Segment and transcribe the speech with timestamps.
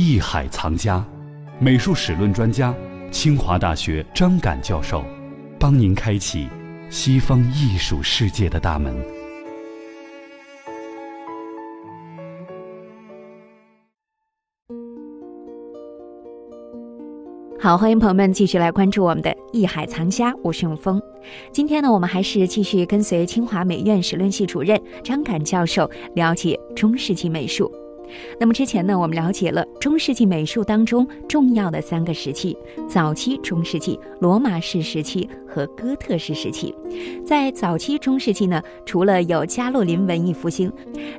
[0.00, 1.04] 艺海藏家，
[1.58, 2.72] 美术史论专家，
[3.10, 5.04] 清华大学张敢教授，
[5.58, 6.46] 帮您开启
[6.88, 8.94] 西方艺术世界的大门。
[17.58, 21.02] 好，欢迎朋友们继续来关注我们的《艺海藏家》，我是永峰。
[21.50, 27.68] 今天呢，我们还是继续跟随清华美院史论系主任张敢教授了解中世纪美术。
[28.38, 32.56] 那么之前呢，我们了解了中世纪美术当中重要的三个时期：
[32.88, 36.74] 早期中世纪、罗马式时期和哥特式时期。
[37.24, 40.72] 在早期中世纪呢，除了有加洛林文艺复兴，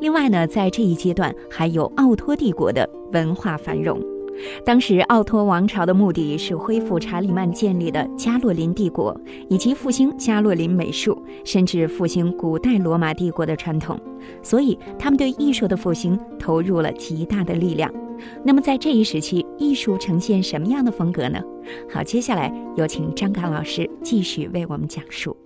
[0.00, 4.15] 另外呢，在这一阶段还有奥托帝国的文化繁荣。
[4.64, 9.18] 当时，奥托王朝的目的是恢复查理曼建立的加洛林帝国，
[9.48, 13.98] 以及复兴加洛林美术，甚至复兴古代罗马帝国的传统。
[14.42, 17.92] 所以，他们对艺术的复兴投入了极大的力量。
[18.42, 21.40] 那么，在这一时期，艺术呈现什么样的风格呢？
[21.92, 25.36] 好，接下来有请张刚老师继续为我们讲述。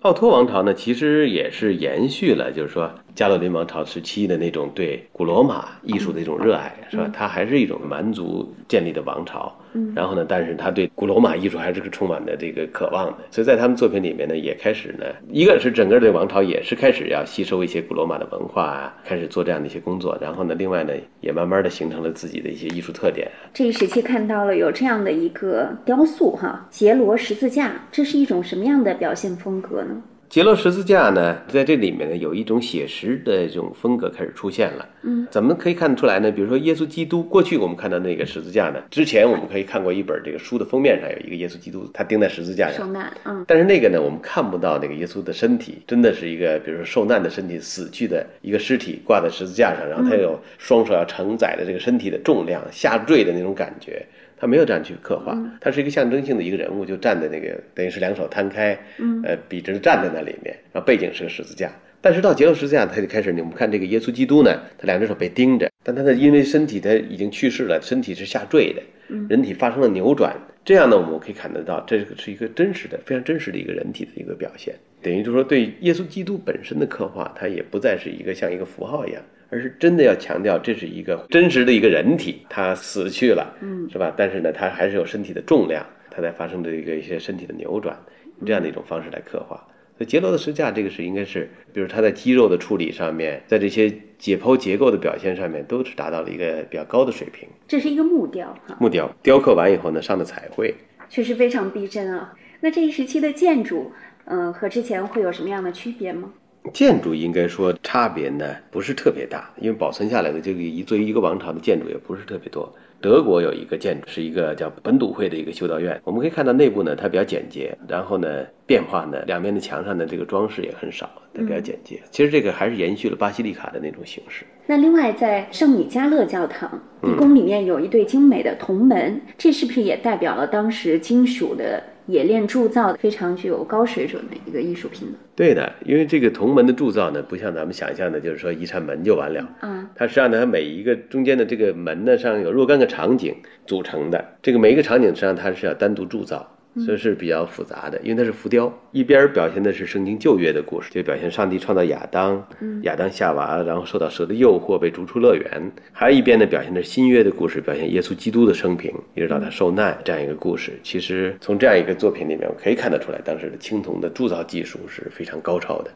[0.00, 7.10] 奥托王朝呢，其实也是延续了，就是说加洛林王朝时期的那种对古罗马艺术的一种热爱，是吧？
[7.12, 9.54] 它还是一种蛮族建立的王朝。
[9.94, 20.18] 然后呢，但是他对古罗马艺术还是个充满的这个渴望的，所以在他们作品里面呢，也开始呢，一个是整个的王朝也是开始要吸收一些古罗马的文化啊，开始做这样的一些工作。
[20.20, 23.30] 然后呢，另外呢，也慢慢的形成了自己的一些艺术特点。
[23.54, 30.02] 这一时期看到了有这样的一个雕塑哈，杰罗十字架，这是一种什么样的表现风格呢？
[30.30, 34.88] 杰洛十字架呢，在这里面呢，有一种写实的这种风格开始出现了。
[35.02, 36.30] 嗯，怎么可以看得出来呢？
[36.30, 43.12] 比如说耶稣基督，过去我们看到那个十字架呢，之前我们可以看过一本这个书的封面上有一个耶稣基督，他钉在十字架上受难。
[43.24, 54.06] 嗯，但是那个呢，我们看不到那个耶稣的身体，真的是一个比如说受难的身体，死去的一个尸体挂在十字架上，然后他有双手要承载的这个身体的重量下坠的那种感觉。
[54.40, 58.76] 他没有这样去刻画，他是一个象征性的一个人物，就站在那个等于是两手摊开，
[59.22, 61.70] 呃，笔直的站在那里面，然后背景是个十字架。
[62.00, 68.82] 但是到结罗十字架，他就开始，我们看这个耶稣基督呢，他两只手被钉着，但他的因为身体他已经去世了，身体是下坠的，
[69.28, 70.34] 人体发生了扭转，
[70.64, 79.22] 这样呢，我们可以看得到，这是一个真实的、非常真实的一个人体的一个表现，等于就是说对耶稣基督本身的刻画，它也不再是一个像一个符号一样。
[79.50, 84.14] 而是真的要强调，这是一个真实的一个人体，他死去了，嗯，是吧？
[84.16, 87.98] 但是呢，他还是有身体的重量，他在发生的一个一些身体的扭转，
[88.46, 89.56] 这样的一种方式来刻画。
[89.98, 97.46] 所以杰罗的十字架，这个是应该是，比如他在肌肉的处理上面，在这些解剖结构的表现上面，都是达到了一个比较高的水平。
[97.68, 100.74] 这是一个木雕哈，木雕雕刻完以后呢，上的彩绘，
[101.10, 102.32] 确实非常逼真啊。
[102.60, 103.92] 那这一时期的建筑，
[104.24, 106.32] 嗯，和之前会有什么样的区别吗？
[106.72, 112.72] 建筑应该说差别呢不是特别大，因为保存下来的这个一作为一个王朝的建筑也不是特别多。
[113.00, 121.98] 德国有一个建筑是一个叫本笃会的一个修道院，我们可以看到内部呢它比较简洁，然后呢变化呢两边的墙上的这个装饰也很少，它比较简洁。
[122.10, 124.44] 其实这个还是延续了巴西利卡的那种形式。
[124.66, 126.70] 那另外在圣米迦勒教堂
[127.00, 131.82] 地宫里面有一对精美的铜门，这是不是也代表了当时金属的？
[132.10, 135.14] 冶炼铸造非常具有高水准的一个艺术品呢。
[135.34, 139.48] 对的，因为这个铜门的铸造呢，不像咱们想象的，就是说一扇门就完了。
[139.62, 143.34] 嗯，它实际上呢，它每一个中间的这个门呢上有若干个场景
[143.66, 146.56] 组成的，这个每一个场景实际上它是要单独铸造。
[146.76, 152.40] 所以是比较复杂的，因为它是浮雕，一边表现的是圣经旧约的故事，就表现上帝创造亚当，
[152.82, 155.60] 亚当夏娃，然后受到蛇的诱惑被逐出乐园；
[155.90, 160.78] 还有一边呢，表现的是新约的故事，表现耶稣基督的生平，一直到他受难这样一个故事。
[160.84, 165.90] 其实从这样一个作品里面，我可以看得出来，当时的青铜的铸造技术是非常高超的。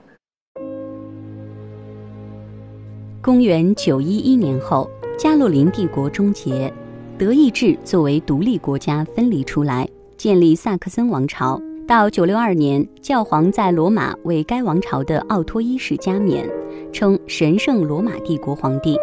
[3.23, 6.71] 公元九一一年后，加洛林帝国终结，
[7.17, 9.89] 德意志作为独立国家分离出来。
[10.25, 16.49] 建立萨克森王朝，到九六二年，教皇在罗马为该王朝的奥托一世加冕，
[16.95, 18.97] 称神圣罗马帝国皇帝。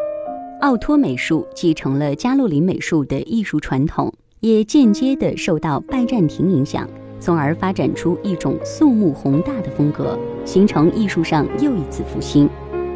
[0.62, 6.90] 奥托美术继承了加洛林美术的艺术传统，也间接地受到拜占庭影响，
[7.20, 12.50] 从而发展出一种肃穆宏大的风格，形成艺术上又一次复兴。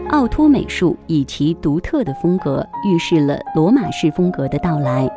[0.09, 5.07] 奥托美术以其独特的风格，预示了罗马式风格的到来。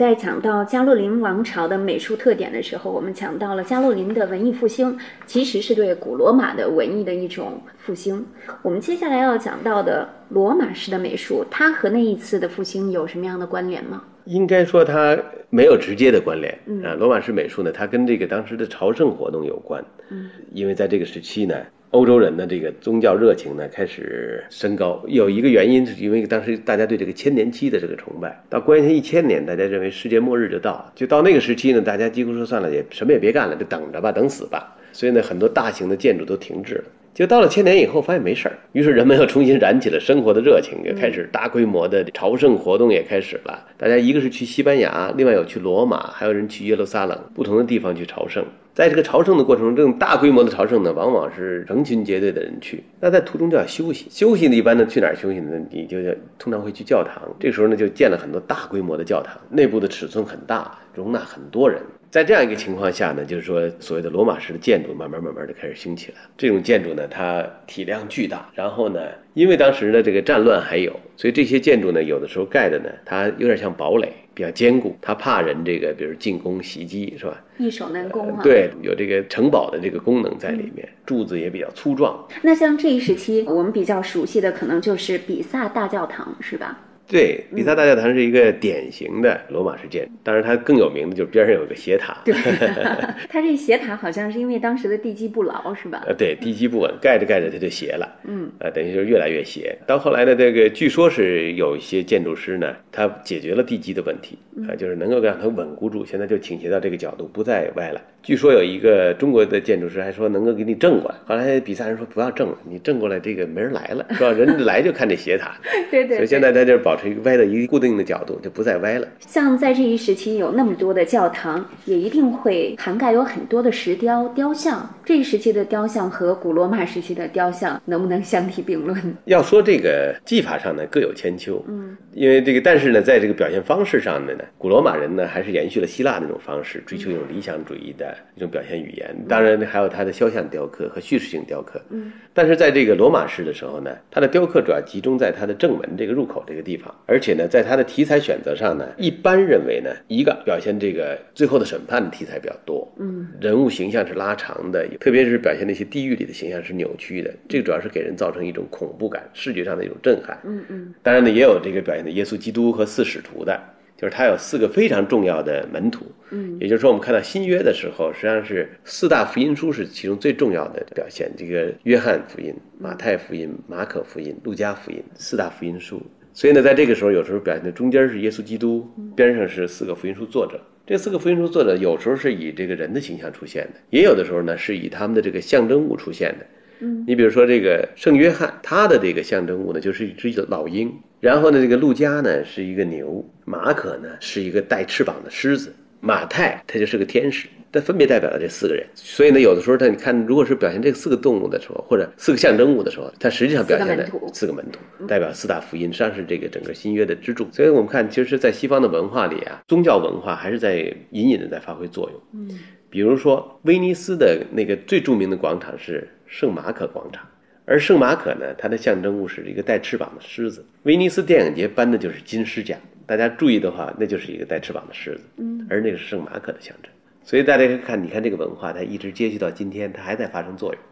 [0.00, 8.24] 在讲到加洛林王朝的美术特点的时候，我们讲到了加洛林的文艺复兴，其实是对古罗马的文艺的一种复兴。
[8.62, 14.02] 我们接下来要讲到的罗马式的美术，它和那一次的复兴有什么样的关联吗？
[14.24, 15.18] 应该说它
[15.50, 16.50] 没有直接的关联。
[16.82, 19.84] 啊，罗马式美术呢，它跟这个当时的朝圣活动有关。
[20.08, 21.54] 嗯，因为在这个时期呢，
[21.90, 25.02] 欧洲人的这个宗教热情呢开始升高。
[25.08, 34.76] 有一个原因是因为当时大家对这个千年期的这个崇拜，到公元前一千年，大家认为世界末日就到了，就到那个时期呢，大家几乎说算了，也什么也别干了，就等着吧，等死吧。
[34.92, 36.84] 所以呢，很多大型的建筑都停滞了。
[37.12, 43.66] 就到了千年以后，发现没事儿，于是人们又重新燃起了生活的热情，也开始大规模的朝圣活动也开始了。
[43.76, 48.44] 大家一个是去西班牙，另外有去罗马，还有人去耶路撒冷，不同的地方去朝圣。
[48.72, 52.82] 在这个朝圣的过程中，这种大规模的朝圣呢，往往是成群结队的人去。
[53.00, 55.60] 那在途中就要休息，休息呢一般呢去哪儿休息呢？
[55.70, 57.20] 你就要通常会去教堂。
[57.38, 61.82] 这个时候呢，就建了很多大规模的教堂，内部的尺寸很大，容纳很多人。
[62.10, 66.18] 在这样一个情况下呢，就是说所谓的罗马式的建筑慢慢慢慢的开始兴起来。
[66.36, 69.00] 这种建筑呢，它体量巨大，然后呢，
[69.34, 77.40] 因为当时的这个战乱还有，所以这些建筑呢，有的时候盖的呢，它有点像堡垒，比较坚固，它怕人这个比如进攻袭击，是吧？
[77.58, 78.40] 易守难攻啊。
[78.42, 82.26] 对，有这个城堡的这个功能在里面，柱子也比较粗壮。
[82.42, 86.76] 那像这一时期，我们比较熟悉的可能就是比萨大教堂，是吧？
[87.10, 92.16] 对，比萨大教堂是一个典型的罗马式建筑，当然它更有名的就是边上有个斜塔。
[92.24, 92.32] 对，
[93.28, 96.04] 它这斜塔好像是因为当时的地基不牢，是吧？
[96.06, 98.08] 呃，对，地基不稳，盖着盖着它就斜了。
[98.24, 99.76] 嗯，呃，等于就是越来越斜。
[99.86, 108.00] 到后来呢，这个据说是有一些建筑师呢，他解决了地基的问题，啊，就是能够让它稳固住，现在就倾斜到这个角度，不再歪了。
[108.22, 114.30] 据说有一个中国的建筑师还说能够给你正过来，后来比萨人说不要正了，你正过来这个没人来了，是吧？
[114.30, 115.56] 人来就看这斜塔。
[115.90, 116.18] 对对。
[116.18, 119.08] 所以现在在这保持一个歪的一个固定的角度，就不再歪了。
[119.20, 124.88] 像在这一时期有那么多的教堂，也一定会涵盖有很多的石雕雕像。
[125.10, 128.96] 这一时期的雕像和古罗马时期的雕像能不能相提并论？
[129.24, 131.60] 要说这个技法上呢，各有千秋。
[131.66, 139.12] 嗯，因为这个，但是呢，在这个表现方式上面呢，古罗马人呢还是延续了希腊那种方式，追求一种理想主义的一种表现语言。
[139.28, 141.82] 当然，还有它的肖像雕刻和叙事性雕刻。
[141.90, 152.88] 嗯，但是在这个罗马式的时候呢，它的雕刻主要集中在它的正门这个入口这个地方，而且呢，在它的题材选择上呢，一般认为呢，一个表现这个最后的审判的题材比较多。
[153.00, 160.38] 嗯，人物形象是拉长的，特别是表现那些地狱里的形象是扭曲的，这个主要是给人造成一种恐怖感，视觉上的一种震撼。
[160.44, 163.58] 嗯嗯，当然呢，也有这个表现的耶稣基督和四使徒的。
[163.96, 171.30] 就是他有四个非常重要的门徒，嗯，也就是说，我们看到新约的时候，实际上是四大福音书是其中最重要的表现。
[171.36, 176.00] 这个约翰福音、马太福音、马可福音、路加福音四大福音书。
[176.32, 180.58] 所以呢，在这个时候，有时候表现的中间是耶稣基督，边上是四个福音书作者。
[180.90, 186.44] 这四个福音书作者有时候是以这个人的形象出现的，也有的时候呢是以他们的这个象征物出现的。
[186.80, 190.92] 嗯，你比如说这个圣约翰，他的这个象征物呢就是一只老鹰。
[191.20, 198.86] 然后呢，这个路加呢是一个牛，马可呢是一个带翅膀的狮子，马太他就是个天使，它分别代表了这四个人。
[198.94, 207.46] 所以呢，有的时候他你看，如果是表现这四个动物的时候，或者四个象征物的时候，它实际上表现的四个门徒，代表四大福音，实际上是这个整个新约的支柱。
[207.52, 210.78] 所以我们看，其实，在西方的文化里啊，宗教文化还是在
[211.10, 212.20] 隐隐的在发挥作用。
[212.32, 212.58] 嗯，
[212.88, 217.26] 比如说威尼斯的那个最著名的广场是圣马可广场。
[217.70, 220.66] 而圣马可呢，它的象征物是一个带翅膀的狮子。
[220.82, 222.76] 威尼斯电影节颁的就是金狮奖，
[223.06, 225.20] 大家注意的话，那就是一个带翅膀的狮子。
[225.36, 226.90] 嗯，而那个是圣马可的象征。
[227.22, 230.82] 所以大家看，你看这个文化，它一直接续到今天，它还在发生作用。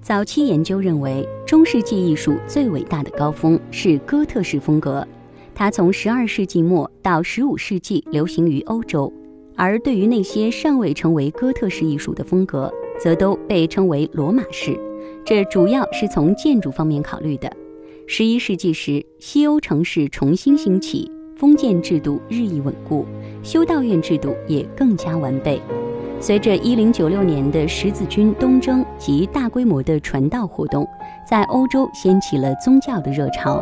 [0.00, 5.06] 早期研究认为，中世纪艺术最伟大的高峰是哥特式风格，
[5.54, 9.12] 它从十二世纪末到十五世纪流行于欧洲。
[9.54, 14.78] 而对于那些尚未成为哥特式艺术的风格，则都被称为罗马式，
[15.24, 17.50] 这主要是从建筑方面考虑的。
[18.06, 23.06] 十一世纪时，西欧城市重新兴起，封建制度日益稳固，
[23.42, 25.60] 修道院制度也更加完备。
[26.20, 30.86] 随着一零九六年的十字军东征及大规模的传道活动，
[31.28, 33.60] 在欧洲掀起了宗教的热潮，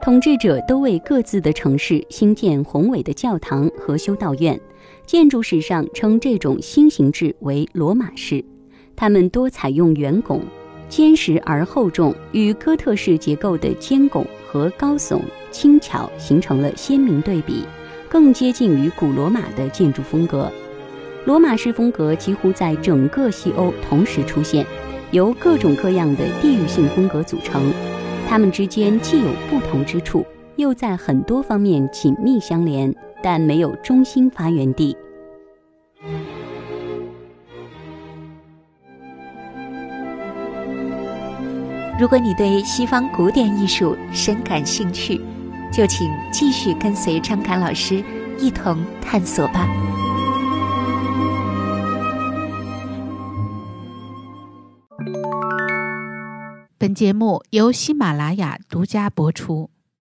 [0.00, 4.60] 统治者都为各自的城市兴建宏伟的教堂和修道院。
[5.04, 8.44] 建筑史上称这种新形制为罗马式。
[8.96, 10.42] 它们多采用圆拱，
[10.88, 17.64] 坚实而厚重，与哥特式结构的尖拱和高耸、轻巧形成了鲜明对比，
[18.08, 20.50] 更接近于古罗马的建筑风格。
[21.26, 24.64] 罗马式风格几乎在整个西欧同时出现，
[25.10, 27.72] 由各种各样的地域性风格组成，
[28.28, 30.24] 它们之间既有不同之处，
[30.54, 34.96] 又在很多方面紧密相连，但没有中心发源地。
[41.98, 45.18] 如果你对西方古典艺术深感兴趣，
[45.72, 48.04] 就请继续跟随张侃老师
[48.38, 49.66] 一同探索吧。
[56.76, 59.70] 本节目由喜马拉雅独家播出。